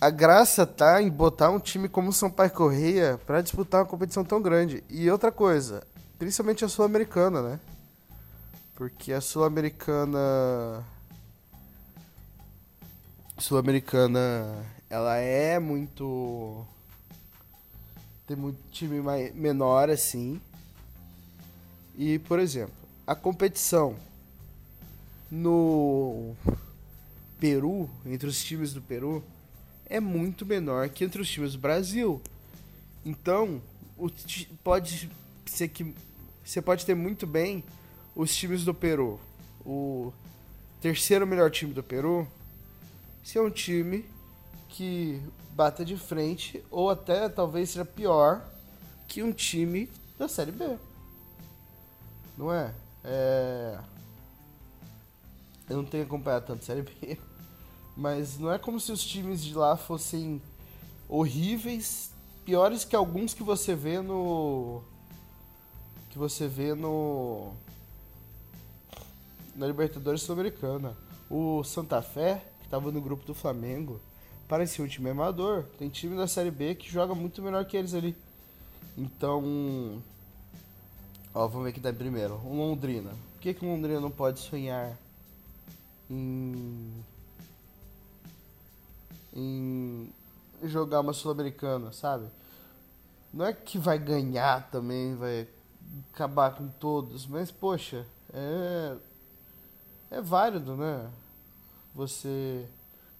a 0.00 0.08
graça 0.08 0.66
tá 0.66 1.02
em 1.02 1.10
botar 1.10 1.50
um 1.50 1.60
time 1.60 1.88
como 1.88 2.08
o 2.08 2.12
Sampaio 2.12 2.50
Correia 2.50 3.20
para 3.26 3.42
disputar 3.42 3.82
uma 3.82 3.86
competição 3.86 4.24
tão 4.24 4.40
grande. 4.40 4.82
E 4.88 5.10
outra 5.10 5.30
coisa, 5.30 5.86
principalmente 6.18 6.64
a 6.64 6.68
Sul-Americana, 6.68 7.42
né? 7.42 7.60
Porque 8.80 9.12
a 9.12 9.20
Sul-Americana 9.20 10.82
Sul-Americana, 13.36 14.64
ela 14.88 15.18
é 15.18 15.58
muito 15.58 16.66
tem 18.26 18.38
muito 18.38 18.58
time 18.70 19.02
mais, 19.02 19.34
menor 19.34 19.90
assim. 19.90 20.40
E, 21.94 22.20
por 22.20 22.38
exemplo, 22.38 22.72
a 23.06 23.14
competição 23.14 23.96
no 25.30 26.34
Peru, 27.38 27.86
entre 28.06 28.28
os 28.30 28.42
times 28.42 28.72
do 28.72 28.80
Peru, 28.80 29.22
é 29.84 30.00
muito 30.00 30.46
menor 30.46 30.88
que 30.88 31.04
entre 31.04 31.20
os 31.20 31.28
times 31.28 31.52
do 31.52 31.58
Brasil. 31.58 32.18
Então, 33.04 33.60
o, 33.98 34.08
pode 34.64 35.10
ser 35.44 35.68
que 35.68 35.94
você 36.42 36.62
pode 36.62 36.86
ter 36.86 36.94
muito 36.94 37.26
bem 37.26 37.62
os 38.14 38.34
times 38.34 38.64
do 38.64 38.74
Peru. 38.74 39.18
O 39.64 40.12
terceiro 40.80 41.26
melhor 41.26 41.50
time 41.50 41.72
do 41.72 41.82
Peru 41.82 42.26
ser 43.22 43.40
um 43.40 43.50
time 43.50 44.04
que 44.68 45.20
bata 45.52 45.84
de 45.84 45.96
frente 45.96 46.64
ou 46.70 46.90
até 46.90 47.28
talvez 47.28 47.70
seja 47.70 47.84
pior 47.84 48.42
que 49.06 49.22
um 49.22 49.32
time 49.32 49.90
da 50.18 50.28
Série 50.28 50.52
B. 50.52 50.78
Não 52.36 52.52
é? 52.52 52.72
é... 53.04 53.78
Eu 55.68 55.76
não 55.76 55.84
tenho 55.84 56.04
acompanhado 56.04 56.46
tanto 56.46 56.62
a 56.62 56.64
Série 56.64 56.82
B. 56.82 57.18
Mas 57.96 58.38
não 58.38 58.50
é 58.50 58.58
como 58.58 58.80
se 58.80 58.90
os 58.90 59.04
times 59.04 59.42
de 59.42 59.54
lá 59.54 59.76
fossem 59.76 60.40
horríveis, 61.08 62.12
piores 62.44 62.84
que 62.84 62.96
alguns 62.96 63.34
que 63.34 63.42
você 63.42 63.74
vê 63.74 64.00
no 64.00 64.82
que 66.08 66.18
você 66.18 66.48
vê 66.48 66.74
no 66.74 67.52
na 69.60 69.66
Libertadores 69.66 70.22
Sul-Americana. 70.22 70.96
O 71.28 71.62
Santa 71.62 72.00
Fé, 72.00 72.42
que 72.60 72.64
estava 72.64 72.90
no 72.90 73.00
grupo 73.00 73.26
do 73.26 73.34
Flamengo, 73.34 74.00
parecia 74.48 74.82
um 74.82 74.88
time 74.88 75.10
amador. 75.10 75.64
Tem 75.78 75.90
time 75.90 76.16
da 76.16 76.26
Série 76.26 76.50
B 76.50 76.74
que 76.74 76.90
joga 76.90 77.14
muito 77.14 77.42
melhor 77.42 77.66
que 77.66 77.76
eles 77.76 77.92
ali. 77.92 78.16
Então, 78.96 80.02
ó, 81.34 81.46
vamos 81.46 81.64
ver 81.64 81.70
aqui 81.70 81.80
da 81.80 81.92
primeiro. 81.92 82.36
O 82.36 82.56
Londrina. 82.56 83.10
Por 83.34 83.42
que, 83.42 83.52
que 83.52 83.64
o 83.64 83.68
Londrina 83.68 84.00
não 84.00 84.10
pode 84.10 84.40
sonhar 84.40 84.96
em 86.08 87.04
em 89.32 90.10
jogar 90.64 91.00
uma 91.00 91.12
Sul-Americana, 91.12 91.92
sabe? 91.92 92.26
Não 93.32 93.44
é 93.44 93.52
que 93.52 93.78
vai 93.78 93.98
ganhar 93.98 94.68
também, 94.70 95.14
vai 95.14 95.46
acabar 96.12 96.56
com 96.56 96.66
todos, 96.66 97.26
mas 97.26 97.52
poxa, 97.52 98.04
é 98.32 98.96
é 100.10 100.20
válido, 100.20 100.76
né? 100.76 101.10
Você 101.94 102.66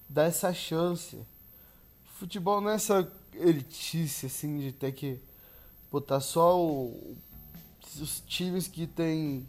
dá 0.09 0.25
essa 0.25 0.53
chance. 0.53 1.19
Futebol 2.19 2.61
não 2.61 2.71
é 2.71 2.75
essa 2.75 3.11
elitice 3.35 4.27
assim 4.27 4.59
de 4.59 4.73
ter 4.73 4.93
que 4.93 5.19
botar 5.91 6.21
só 6.21 6.61
o, 6.61 7.17
os 8.01 8.21
times 8.27 8.69
que 8.69 8.87
tem 8.87 9.47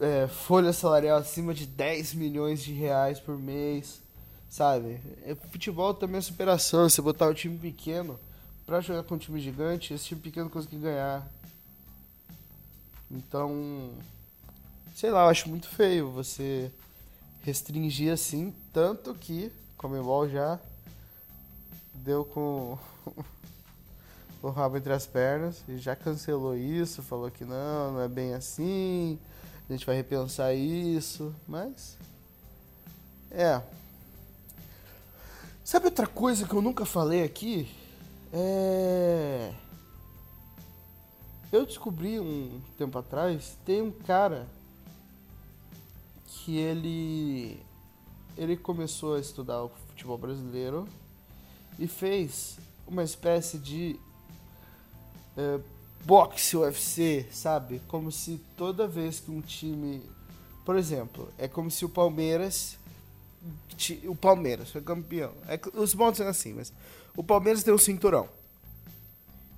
é, 0.00 0.26
folha 0.26 0.72
salarial 0.72 1.18
acima 1.18 1.52
de 1.52 1.66
10 1.66 2.14
milhões 2.14 2.62
de 2.62 2.72
reais 2.72 3.20
por 3.20 3.38
mês 3.38 4.02
sabe? 4.52 5.00
É, 5.24 5.34
futebol 5.34 5.94
também 5.94 6.18
é 6.18 6.20
superação, 6.20 6.86
você 6.86 7.00
botar 7.00 7.26
o 7.26 7.32
time 7.32 7.56
pequeno 7.56 8.20
para 8.66 8.82
jogar 8.82 9.02
com 9.02 9.14
um 9.14 9.18
time 9.18 9.40
gigante, 9.40 9.94
esse 9.94 10.04
time 10.04 10.20
pequeno 10.20 10.50
conseguir 10.50 10.76
ganhar. 10.76 11.26
Então, 13.10 13.92
sei 14.94 15.10
lá, 15.10 15.24
eu 15.24 15.28
acho 15.28 15.48
muito 15.48 15.68
feio 15.68 16.10
você 16.10 16.70
restringir 17.42 18.12
assim, 18.12 18.54
tanto 18.72 19.14
que 19.14 19.52
Comebol 19.76 20.28
já 20.28 20.58
deu 21.94 22.24
com 22.24 22.78
o 24.42 24.50
rabo 24.50 24.76
entre 24.76 24.92
as 24.92 25.06
pernas 25.06 25.62
e 25.68 25.78
já 25.78 25.96
cancelou 25.96 26.56
isso, 26.56 27.02
falou 27.02 27.30
que 27.30 27.44
não, 27.44 27.92
não 27.92 28.00
é 28.00 28.08
bem 28.08 28.34
assim, 28.34 29.18
a 29.68 29.72
gente 29.72 29.86
vai 29.86 29.96
repensar 29.96 30.54
isso, 30.54 31.34
mas 31.48 31.96
é, 33.30 33.62
Sabe 35.64 35.86
outra 35.86 36.08
coisa 36.08 36.46
que 36.46 36.52
eu 36.52 36.60
nunca 36.60 36.84
falei 36.84 37.22
aqui? 37.22 37.68
É. 38.32 39.54
Eu 41.52 41.64
descobri 41.64 42.18
um 42.18 42.60
tempo 42.76 42.98
atrás, 42.98 43.56
tem 43.64 43.80
um 43.80 43.92
cara 43.92 44.46
que 46.32 46.56
ele 46.56 47.60
ele 48.36 48.56
começou 48.56 49.14
a 49.14 49.20
estudar 49.20 49.62
o 49.62 49.68
futebol 49.88 50.16
brasileiro 50.16 50.88
e 51.78 51.86
fez 51.86 52.58
uma 52.86 53.04
espécie 53.04 53.58
de 53.58 53.98
é, 55.36 55.60
boxe 56.04 56.56
UFC, 56.56 57.26
sabe? 57.30 57.80
Como 57.88 58.10
se 58.10 58.40
toda 58.56 58.88
vez 58.88 59.20
que 59.20 59.30
um 59.30 59.40
time, 59.40 60.02
por 60.64 60.76
exemplo, 60.76 61.28
é 61.38 61.46
como 61.46 61.70
se 61.70 61.84
o 61.84 61.88
Palmeiras 61.88 62.78
o 64.06 64.14
Palmeiras 64.14 64.70
foi 64.70 64.80
campeão. 64.80 65.32
É, 65.48 65.58
os 65.74 65.94
pontos 65.94 66.18
são 66.18 66.28
assim, 66.28 66.54
mas 66.54 66.72
o 67.16 67.22
Palmeiras 67.22 67.62
tem 67.62 67.74
um 67.74 67.78
cinturão. 67.78 68.28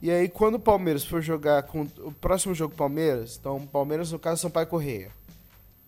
E 0.01 0.11
aí, 0.11 0.29
quando 0.29 0.57
o 0.57 0.61
Palmeiras 0.61 1.05
for 1.05 1.23
jogar 1.23 1.63
com 1.65 1.83
o 1.99 2.13
próximo 2.13 2.55
jogo 2.55 2.75
Palmeiras, 2.75 3.37
então 3.39 3.67
Palmeiras, 3.67 4.11
no 4.13 4.19
caso, 4.19 4.43
Sampaio 4.43 4.67
Correia, 4.67 5.11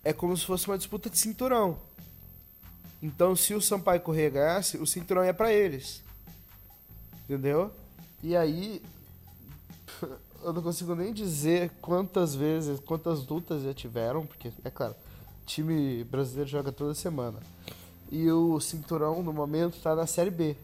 é 0.07 0.13
como 0.13 0.37
se 0.37 0.45
fosse 0.45 0.65
uma 0.67 0.77
disputa 0.77 1.09
de 1.09 1.19
cinturão. 1.19 1.77
Então, 3.03 3.35
se 3.35 3.53
o 3.53 3.61
Sampaio 3.61 3.99
Correia 3.99 4.29
ganhasse, 4.29 4.77
o 4.77 4.87
cinturão 4.87 5.25
ia 5.25 5.33
para 5.33 5.51
eles. 5.51 6.01
Entendeu? 7.25 7.69
E 8.23 8.33
aí, 8.33 8.81
eu 10.41 10.53
não 10.53 10.61
consigo 10.61 10.95
nem 10.95 11.11
dizer 11.11 11.71
quantas 11.81 12.33
vezes, 12.33 12.79
quantas 12.79 13.27
lutas 13.27 13.63
já 13.63 13.73
tiveram, 13.73 14.25
porque, 14.25 14.49
é 14.63 14.69
claro, 14.69 14.95
time 15.45 16.05
brasileiro 16.05 16.49
joga 16.49 16.71
toda 16.71 16.93
semana. 16.93 17.41
E 18.09 18.31
o 18.31 18.61
Cinturão, 18.61 19.21
no 19.21 19.33
momento, 19.33 19.75
está 19.75 19.93
na 19.93 20.07
Série 20.07 20.31
B. 20.31 20.55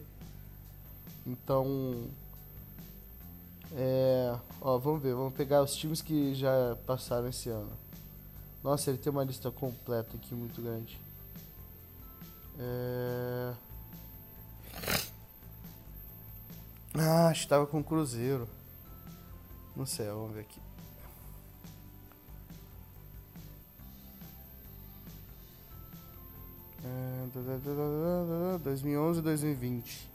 Então. 1.26 2.06
É. 3.76 4.34
Ó, 4.58 4.78
vamos 4.78 5.02
ver, 5.02 5.14
vamos 5.14 5.34
pegar 5.34 5.62
os 5.62 5.76
times 5.76 6.00
que 6.00 6.34
já 6.34 6.78
passaram 6.86 7.28
esse 7.28 7.50
ano. 7.50 7.83
Nossa, 8.64 8.88
ele 8.90 8.98
tem 8.98 9.12
uma 9.12 9.22
lista 9.22 9.50
completa 9.50 10.16
aqui 10.16 10.34
muito 10.34 10.62
grande. 10.62 10.98
É. 12.58 13.54
Ah, 16.94 17.30
estava 17.30 17.66
com 17.66 17.80
o 17.80 17.84
Cruzeiro. 17.84 18.48
Não 19.76 19.84
sei, 19.84 20.06
vamos 20.06 20.32
ver 20.32 20.40
aqui. 20.40 20.60
2011 28.62 29.18
e 29.18 29.22
2020. 29.22 30.10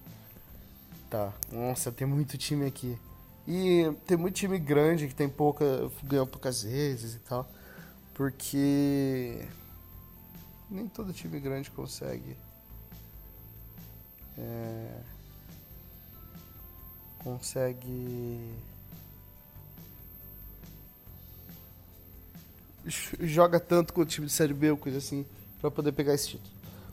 Tá. 1.08 1.32
Nossa, 1.52 1.92
tem 1.92 2.08
muito 2.08 2.36
time 2.36 2.66
aqui. 2.66 2.98
E 3.48 3.92
tem 4.08 4.18
muito 4.18 4.36
time 4.36 4.58
grande 4.58 5.08
que 5.08 5.14
tem 5.14 5.30
pouca. 5.30 5.92
ganhou 6.04 6.26
poucas 6.26 6.64
vezes 6.64 7.16
e 7.16 7.20
tal. 7.20 7.48
Porque 8.20 9.48
nem 10.70 10.90
todo 10.90 11.14
time 11.14 11.40
grande 11.40 11.72
consegue. 11.72 12.36
É, 14.38 15.02
consegue. 17.20 18.42
Joga 23.22 23.58
tanto 23.58 23.94
com 23.94 24.02
o 24.02 24.06
time 24.06 24.28
de 24.28 24.34
Série 24.34 24.54
B 24.54 24.72
ou 24.72 24.76
coisa 24.76 24.98
assim, 24.98 25.26
pra 25.62 25.72
poder 25.72 25.94
pegar 25.94 26.14
esse 26.14 26.32
título. 26.32 26.52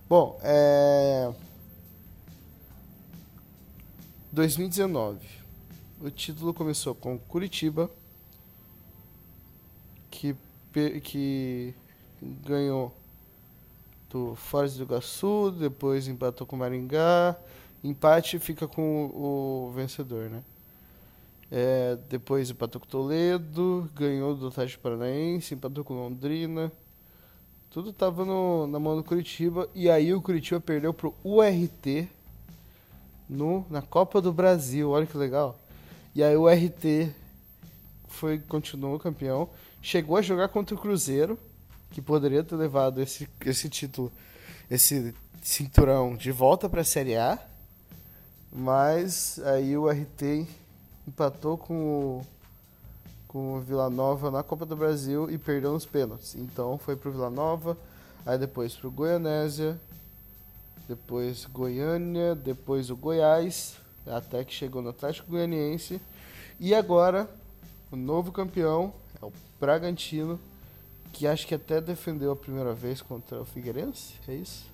Bom, 0.09 0.39
é. 0.45 1.35
2019. 4.31 5.27
O 6.01 6.09
título 6.09 6.55
começou 6.55 6.95
com 6.95 7.19
Curitiba, 7.19 7.91
que, 11.03 11.75
ganhou 12.45 12.95
do 14.11 14.35
Foz 14.35 14.77
do 14.77 14.83
Iguaçu, 14.83 15.51
depois 15.51 16.09
empatou 16.09 16.47
com 16.47 16.57
o 16.57 16.59
Maringá. 16.59 17.37
Empate 17.83 18.39
fica 18.39 18.67
com 18.67 19.07
o, 19.07 19.73
vencedor, 19.75 20.31
né? 20.31 20.43
É, 21.51 21.97
depois 22.09 22.51
empatou 22.51 22.81
com 22.81 22.87
Toledo, 22.87 23.89
ganhou 23.95 24.35
do 24.35 24.49
Atlético 24.49 24.83
Paranaense, 24.83 25.55
empatou 25.55 25.85
com 25.85 25.95
Londrina. 25.95 26.73
Tudo 27.71 27.93
tava 27.93 28.25
no, 28.25 28.67
na 28.67 28.79
mão 28.79 28.97
do 28.97 29.05
Curitiba. 29.05 29.69
E 29.75 29.91
aí 29.91 30.13
o 30.13 30.23
Curitiba 30.23 30.61
perdeu 30.61 30.93
pro 30.95 31.15
URT 31.23 32.09
no, 33.29 33.67
na 33.71 33.83
Copa 33.83 34.21
do 34.21 34.33
Brasil. 34.33 34.91
Olha 34.91 35.07
que 35.07 35.17
legal. 35.17 35.59
E 36.15 36.23
aí 36.23 36.37
o 36.37 36.49
RT 36.49 37.13
foi, 38.09 38.39
continuou 38.39 38.99
campeão. 38.99 39.49
Chegou 39.87 40.17
a 40.17 40.21
jogar 40.21 40.49
contra 40.49 40.75
o 40.75 40.79
Cruzeiro, 40.79 41.39
que 41.93 42.03
poderia 42.03 42.43
ter 42.43 42.57
levado 42.57 43.01
esse, 43.01 43.29
esse 43.45 43.69
título, 43.69 44.11
esse 44.69 45.15
cinturão 45.41 46.17
de 46.17 46.33
volta 46.33 46.69
para 46.69 46.81
a 46.81 46.85
Série 46.85 47.15
A. 47.15 47.39
Mas 48.53 49.39
aí 49.45 49.77
o 49.77 49.89
RT 49.89 50.49
empatou 51.07 51.57
com 51.57 51.75
o, 51.75 52.27
com 53.29 53.55
o 53.55 53.61
Vila 53.61 53.89
Nova 53.89 54.29
na 54.29 54.43
Copa 54.43 54.67
do 54.67 54.75
Brasil 54.75 55.31
e 55.31 55.39
perdeu 55.39 55.73
nos 55.73 55.87
pênaltis. 55.87 56.35
Então 56.35 56.77
foi 56.79 56.97
pro 56.97 57.13
Vila 57.13 57.31
Nova, 57.31 57.79
aí 58.27 58.37
depois 58.37 58.75
pro 58.75 58.91
Goianésia, 58.91 59.81
depois 60.89 61.45
Goiânia, 61.45 62.35
depois 62.35 62.91
o 62.91 62.97
Goiás, 62.97 63.77
até 64.05 64.45
que 64.45 64.53
chegou 64.53 64.83
no 64.83 64.89
Atlético 64.89 65.31
Goianiense. 65.31 66.01
E 66.59 66.75
agora, 66.75 67.31
o 67.93 67.95
novo 67.95 68.33
campeão 68.33 68.93
é 69.21 69.25
o 69.25 69.33
Bragantino, 69.61 70.39
que 71.13 71.27
acho 71.27 71.47
que 71.47 71.55
até 71.55 71.81
defendeu 71.81 72.33
a 72.33 72.37
primeira 72.37 72.75
vez 72.75 73.01
contra 73.01 73.41
o 73.41 73.45
Figueirense, 73.45 74.15
é 74.29 74.35
isso? 74.35 74.67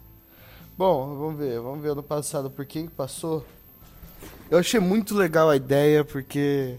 Bom, 0.76 1.16
vamos 1.16 1.38
ver, 1.38 1.60
vamos 1.60 1.82
ver 1.82 1.90
ano 1.90 2.02
passado 2.02 2.50
por 2.50 2.64
quem 2.64 2.88
passou. 2.88 3.44
Eu 4.50 4.58
achei 4.58 4.80
muito 4.80 5.14
legal 5.14 5.50
a 5.50 5.56
ideia, 5.56 6.04
porque 6.04 6.78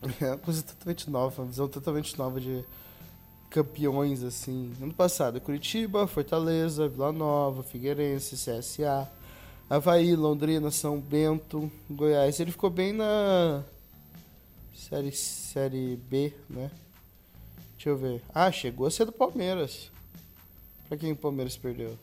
é 0.20 0.26
uma 0.26 0.38
coisa 0.38 0.62
totalmente 0.62 1.10
nova, 1.10 1.42
uma 1.42 1.48
visão 1.48 1.68
totalmente 1.68 2.16
nova 2.16 2.40
de 2.40 2.64
campeões, 3.50 4.22
assim. 4.22 4.72
Ano 4.80 4.94
passado, 4.94 5.40
Curitiba, 5.40 6.06
Fortaleza, 6.06 6.88
Vila 6.88 7.12
Nova, 7.12 7.62
Figueirense, 7.62 8.36
CSA, 8.36 9.10
Havaí, 9.68 10.14
Londrina, 10.14 10.70
São 10.70 11.00
Bento, 11.00 11.70
Goiás. 11.90 12.38
Ele 12.40 12.52
ficou 12.52 12.70
bem 12.70 12.92
na 12.92 13.62
série, 14.78 15.12
série 15.12 15.96
B, 15.96 16.32
né? 16.48 16.70
Deixa 17.74 17.90
eu 17.90 17.96
ver. 17.96 18.22
Ah, 18.34 18.50
chegou 18.50 18.86
a 18.86 18.90
ser 18.90 19.04
do 19.04 19.12
Palmeiras. 19.12 19.90
Pra 20.88 20.96
quem 20.96 21.12
o 21.12 21.16
Palmeiras 21.16 21.56
perdeu? 21.56 21.98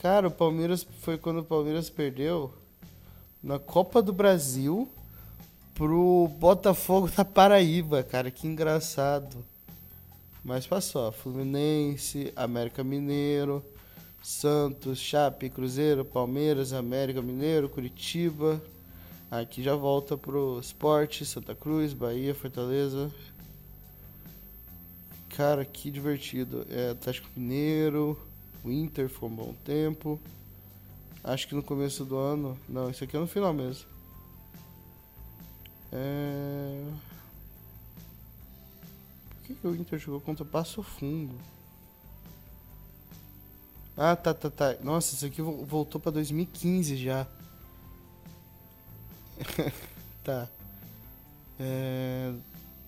Cara, 0.00 0.28
o 0.28 0.30
Palmeiras 0.30 0.86
foi 1.00 1.16
quando 1.16 1.40
o 1.40 1.44
Palmeiras 1.44 1.88
perdeu 1.88 2.52
na 3.42 3.58
Copa 3.58 4.02
do 4.02 4.12
Brasil 4.12 4.88
pro 5.74 6.28
Botafogo 6.38 7.08
da 7.08 7.24
Paraíba, 7.24 8.02
cara. 8.02 8.30
Que 8.30 8.46
engraçado. 8.46 9.44
Mas 10.44 10.66
passou. 10.66 11.10
Fluminense, 11.12 12.32
América 12.36 12.84
Mineiro. 12.84 13.64
Santos, 14.22 14.98
Chape, 14.98 15.48
Cruzeiro, 15.48 16.04
Palmeiras, 16.04 16.72
América 16.72 17.22
Mineiro, 17.22 17.68
Curitiba. 17.68 18.60
Aqui 19.30 19.60
já 19.62 19.74
volta 19.74 20.16
pro 20.16 20.60
esporte, 20.60 21.26
Santa 21.26 21.54
Cruz, 21.54 21.92
Bahia, 21.92 22.34
Fortaleza. 22.34 23.10
Cara, 25.30 25.64
que 25.64 25.90
divertido. 25.90 26.64
É 26.70 26.90
Atlético 26.90 27.28
Mineiro, 27.36 28.16
o 28.62 28.70
Inter 28.70 29.08
foi 29.08 29.28
um 29.28 29.34
bom 29.34 29.54
tempo. 29.64 30.20
Acho 31.24 31.48
que 31.48 31.56
no 31.56 31.62
começo 31.62 32.04
do 32.04 32.16
ano. 32.16 32.56
Não, 32.68 32.88
isso 32.88 33.02
aqui 33.02 33.16
é 33.16 33.20
no 33.20 33.26
final 33.26 33.52
mesmo. 33.52 33.86
É... 35.92 36.84
Por 39.30 39.42
que, 39.42 39.54
que 39.54 39.66
o 39.66 39.74
Inter 39.74 39.98
jogou 39.98 40.20
contra 40.20 40.44
Passo 40.44 40.84
Fundo? 40.84 41.34
Ah, 43.96 44.14
tá, 44.14 44.32
tá, 44.32 44.48
tá. 44.50 44.76
Nossa, 44.82 45.14
isso 45.14 45.26
aqui 45.26 45.42
voltou 45.42 46.00
pra 46.00 46.12
2015 46.12 46.96
já. 46.96 47.26
tá. 50.24 50.48
É, 51.58 52.32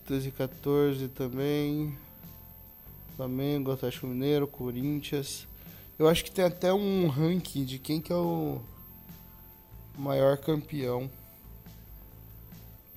2014 0.07 1.09
também. 1.09 1.97
Flamengo, 3.17 3.73
Atlético 3.73 4.07
Mineiro, 4.07 4.47
Corinthians. 4.47 5.47
Eu 5.99 6.09
acho 6.09 6.25
que 6.25 6.31
tem 6.31 6.45
até 6.45 6.73
um 6.73 7.09
ranking 7.09 7.65
de 7.65 7.79
quem 7.79 8.01
que 8.01 8.13
é 8.13 8.17
o 8.17 8.61
maior 9.99 10.39
campeão. 10.39 11.11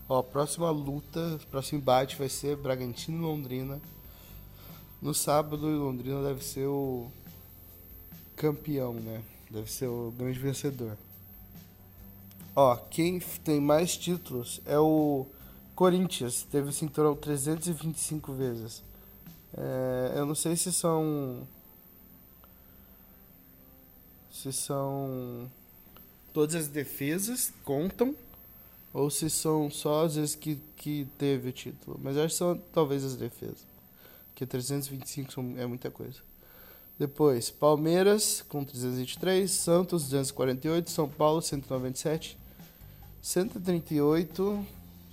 Ó, 0.08 0.20
a 0.20 0.24
próxima 0.24 0.70
luta, 0.70 1.40
próximo 1.50 1.80
embate 1.80 2.16
vai 2.16 2.30
ser 2.30 2.56
Bragantino 2.58 3.18
e 3.18 3.22
Londrina. 3.22 3.82
No 5.02 5.14
sábado, 5.14 5.66
Londrina 5.66 6.22
deve 6.22 6.44
ser 6.44 6.68
o 6.68 7.10
campeão, 8.36 8.94
né? 8.94 9.24
Deve 9.50 9.72
ser 9.72 9.88
o 9.88 10.14
grande 10.16 10.38
vencedor. 10.38 10.96
Ó, 12.56 12.76
quem 12.76 13.20
tem 13.44 13.62
mais 13.62 13.96
títulos 13.96 14.62
é 14.66 14.78
o 14.78 15.26
Corinthians. 15.74 16.44
Teve 16.44 16.70
o 16.70 16.72
cinturão 16.72 17.16
325 17.16 18.34
vezes. 18.34 18.84
É, 19.58 20.14
eu 20.18 20.26
não 20.26 20.36
sei 20.36 20.56
se 20.56 20.72
são. 20.72 21.48
Se 24.32 24.52
são. 24.52 25.50
Todas 26.34 26.56
as 26.56 26.68
defesas 26.68 27.54
contam. 27.64 28.16
Ou 28.94 29.10
se 29.10 29.30
são 29.30 29.70
só 29.70 30.06
as 30.06 30.16
vezes 30.16 30.36
que, 30.36 30.60
que 30.76 31.08
teve 31.18 31.50
o 31.50 31.54
título. 31.54 31.98
Mas 32.04 32.18
acho 32.18 32.34
que 32.34 32.38
são 32.38 32.62
talvez 32.74 33.06
as 33.06 33.16
defesas. 33.16 33.66
Porque 34.28 34.46
325 34.46 35.32
são, 35.32 35.54
é 35.58 35.66
muita 35.66 35.90
coisa. 35.90 36.20
Depois, 37.00 37.50
Palmeiras 37.50 38.44
com 38.48 38.64
323, 38.64 39.50
Santos 39.50 40.04
248, 40.04 40.92
São 40.92 41.08
Paulo 41.10 41.42
197, 41.42 42.38
138, 43.22 44.66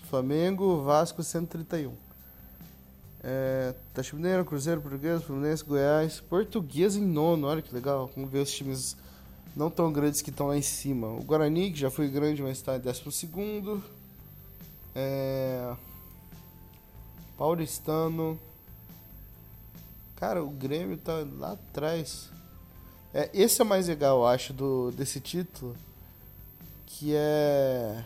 Flamengo, 0.09 0.83
Vasco 0.83 1.23
131. 1.23 1.93
É, 3.23 3.75
Taxa 3.93 4.17
Mineiro, 4.17 4.45
Cruzeiro, 4.45 4.81
Português, 4.81 5.23
Fluminense, 5.23 5.65
Goiás, 5.65 6.21
Português 6.21 6.97
em 6.97 7.05
nono, 7.05 7.47
olha 7.47 7.61
que 7.61 7.75
legal. 7.75 8.11
Vamos 8.15 8.31
ver 8.31 8.41
os 8.41 8.53
times 8.53 8.97
não 9.57 9.71
tão 9.71 9.93
grandes 9.93 10.23
que 10.23 10.31
estão 10.31 10.47
lá 10.49 10.57
em 10.57 10.63
cima. 10.63 11.09
O 11.09 11.23
Guarani, 11.23 11.71
que 11.71 11.79
já 11.79 11.91
foi 11.91 12.09
grande, 12.09 12.43
mas 12.43 12.59
está 12.59 12.77
em 12.77 12.81
décimo 12.81 13.11
segundo. 13.11 13.83
É, 14.95 15.75
Paulistano, 17.37 18.39
Cara, 20.19 20.43
o 20.43 20.51
Grêmio 20.51 20.97
tá 20.97 21.25
lá 21.39 21.53
atrás. 21.53 22.29
É, 23.15 23.31
esse 23.33 23.61
é 23.61 23.65
o 23.65 23.67
mais 23.67 23.87
legal, 23.87 24.19
eu 24.19 24.27
acho, 24.27 24.53
do, 24.53 24.91
desse 24.91 25.21
título. 25.21 25.77
Que 26.89 27.15
é. 27.15 28.05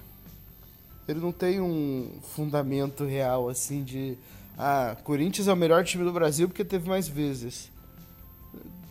Ele 1.08 1.20
não 1.20 1.32
tem 1.32 1.60
um 1.60 2.18
fundamento 2.34 3.04
real, 3.04 3.48
assim, 3.48 3.82
de. 3.82 4.16
Ah, 4.58 4.96
Corinthians 5.02 5.48
é 5.48 5.52
o 5.52 5.56
melhor 5.56 5.84
time 5.84 6.04
do 6.04 6.12
Brasil 6.12 6.48
porque 6.48 6.64
teve 6.64 6.88
mais 6.88 7.08
vezes. 7.08 7.70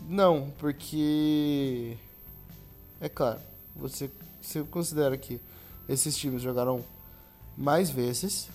Não, 0.07 0.51
porque. 0.57 1.97
É 2.99 3.09
claro, 3.09 3.39
você, 3.75 4.09
você 4.41 4.63
considera 4.63 5.17
que 5.17 5.39
esses 5.87 6.17
times 6.17 6.41
jogaram 6.41 6.83
mais 7.57 7.89
vezes. 7.89 8.49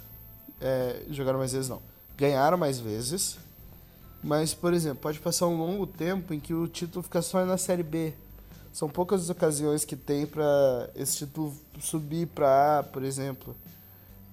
É, 0.60 1.02
jogaram 1.10 1.38
mais 1.38 1.52
vezes, 1.52 1.68
não. 1.68 1.82
Ganharam 2.16 2.56
mais 2.56 2.80
vezes 2.80 3.38
mas, 4.26 4.52
por 4.52 4.74
exemplo, 4.74 4.98
pode 5.02 5.20
passar 5.20 5.46
um 5.46 5.56
longo 5.56 5.86
tempo 5.86 6.34
em 6.34 6.40
que 6.40 6.52
o 6.52 6.66
título 6.66 7.02
fica 7.02 7.22
só 7.22 7.44
na 7.44 7.56
Série 7.56 7.84
B. 7.84 8.12
São 8.76 8.90
poucas 8.90 9.22
as 9.22 9.30
ocasiões 9.30 9.86
que 9.86 9.96
tem 9.96 10.26
para 10.26 10.90
esse 10.94 11.24
título 11.24 11.56
subir 11.80 12.26
para 12.26 12.80
A, 12.80 12.82
por 12.82 13.02
exemplo. 13.02 13.56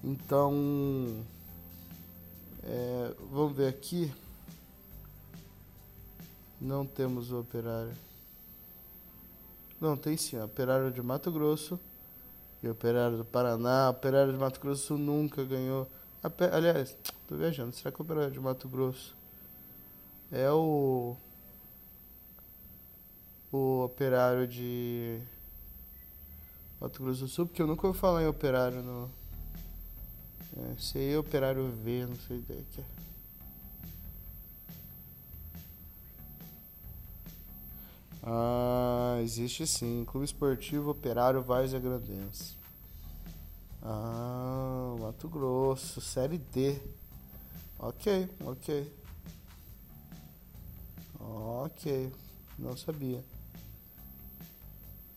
Então, 0.04 1.24
é, 2.62 3.14
vamos 3.32 3.56
ver 3.56 3.68
aqui. 3.68 4.12
Não 6.60 6.84
temos 6.84 7.32
o 7.32 7.40
operário. 7.40 7.94
Não, 9.80 9.96
tem 9.96 10.14
sim. 10.14 10.38
Operário 10.38 10.90
de 10.90 11.00
Mato 11.00 11.32
Grosso 11.32 11.80
e 12.62 12.68
Operário 12.68 13.16
do 13.16 13.24
Paraná. 13.24 13.88
Operário 13.88 14.30
de 14.30 14.38
Mato 14.38 14.60
Grosso 14.60 14.98
nunca 14.98 15.42
ganhou. 15.42 15.90
Aliás, 16.52 16.94
tô 17.26 17.34
viajando. 17.34 17.74
Será 17.74 17.90
que 17.90 17.98
o 17.98 18.04
Operário 18.04 18.30
de 18.30 18.40
Mato 18.40 18.68
Grosso 18.68 19.16
é 20.30 20.50
o. 20.50 21.16
O 23.56 23.84
Operário 23.84 24.48
de. 24.48 25.20
Mato 26.80 27.00
Grosso 27.00 27.20
do 27.20 27.28
Sul? 27.28 27.46
Porque 27.46 27.62
eu 27.62 27.68
nunca 27.68 27.86
ouvi 27.86 27.96
falar 27.96 28.24
em 28.24 28.26
Operário 28.26 28.82
no. 28.82 29.08
É, 30.56 30.74
sei 30.76 31.16
Operário 31.16 31.70
V, 31.70 32.06
não 32.06 32.16
sei 32.16 32.38
ideia 32.38 32.64
que 32.72 32.80
é. 32.80 32.84
Ah, 38.24 39.20
existe 39.22 39.64
sim. 39.68 40.04
Clube 40.04 40.24
Esportivo 40.24 40.90
Operário 40.90 41.40
Várzea 41.40 41.78
Grandense. 41.78 42.56
Ah, 43.80 44.96
Mato 44.98 45.28
Grosso, 45.28 46.00
Série 46.00 46.38
D. 46.38 46.82
Ok, 47.78 48.28
ok. 48.40 48.92
Ok, 51.20 52.12
não 52.58 52.76
sabia. 52.76 53.22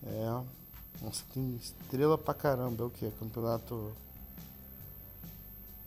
É. 0.03 0.43
Nossa, 1.01 1.23
tem 1.33 1.55
estrela 1.55 2.17
pra 2.17 2.33
caramba. 2.33 2.83
É 2.83 2.87
o 2.87 2.89
que? 2.89 3.09
Campeonato. 3.11 3.91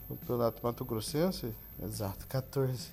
Campeonato 0.09 0.61
Mato 0.63 0.85
Grossense? 0.85 1.55
Exato, 1.83 2.27
14. 2.27 2.89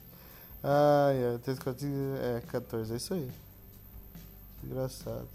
Ah, 0.63 1.09
é, 1.11 2.37
é 2.37 2.41
14, 2.41 2.93
é 2.93 2.97
isso 2.97 3.13
aí. 3.13 3.31
Engraçado. 4.63 5.27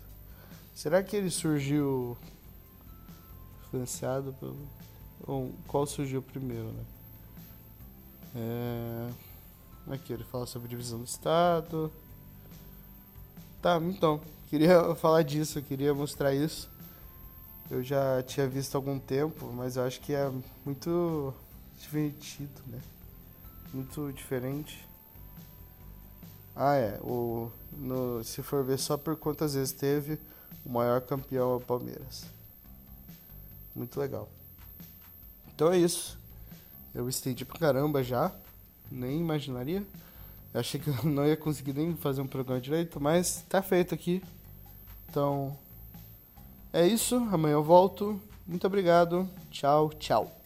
Será 0.74 1.02
que 1.02 1.16
ele 1.16 1.30
surgiu 1.30 2.16
influenciado 3.66 4.34
pelo. 4.34 5.52
Qual 5.66 5.86
surgiu 5.86 6.20
primeiro, 6.20 6.72
né? 6.72 6.84
É... 8.34 9.10
Aqui 9.92 10.12
ele 10.12 10.24
fala 10.24 10.46
sobre 10.46 10.68
divisão 10.68 10.98
do 10.98 11.04
Estado. 11.04 11.92
Tá, 13.60 13.78
então. 13.78 14.20
Queria 14.52 14.94
falar 15.00 15.22
disso, 15.22 15.62
queria 15.62 15.94
mostrar 15.94 16.34
isso. 16.34 16.68
Eu 17.70 17.82
já 17.82 18.22
tinha 18.22 18.46
visto 18.46 18.74
há 18.74 18.78
algum 18.78 18.98
tempo, 18.98 19.50
mas 19.54 19.76
eu 19.76 19.82
acho 19.82 19.98
que 19.98 20.12
é 20.12 20.30
muito 20.62 21.32
divertido, 21.80 22.60
né? 22.66 22.78
Muito 23.72 24.12
diferente. 24.12 24.86
Ah, 26.54 26.74
é. 26.74 27.00
O, 27.00 27.50
no, 27.72 28.22
se 28.22 28.42
for 28.42 28.62
ver 28.62 28.78
só 28.78 28.98
por 28.98 29.16
quantas 29.16 29.54
vezes 29.54 29.72
teve, 29.72 30.18
o 30.66 30.70
maior 30.70 31.00
campeão 31.00 31.52
é 31.52 31.56
o 31.56 31.60
Palmeiras. 31.60 32.26
Muito 33.74 33.98
legal. 33.98 34.28
Então 35.54 35.72
é 35.72 35.78
isso. 35.78 36.18
Eu 36.94 37.08
estendi 37.08 37.46
pra 37.46 37.58
caramba 37.58 38.04
já. 38.04 38.30
Nem 38.90 39.18
imaginaria. 39.18 39.82
Eu 40.52 40.60
achei 40.60 40.78
que 40.78 40.90
eu 40.90 41.04
não 41.10 41.26
ia 41.26 41.38
conseguir 41.38 41.72
nem 41.72 41.96
fazer 41.96 42.20
um 42.20 42.26
programa 42.26 42.60
direito, 42.60 43.00
mas 43.00 43.42
tá 43.48 43.62
feito 43.62 43.94
aqui. 43.94 44.22
Então 45.12 45.54
é 46.72 46.86
isso. 46.86 47.16
Amanhã 47.30 47.52
eu 47.52 47.62
volto. 47.62 48.18
Muito 48.46 48.66
obrigado. 48.66 49.28
Tchau, 49.50 49.90
tchau. 49.90 50.41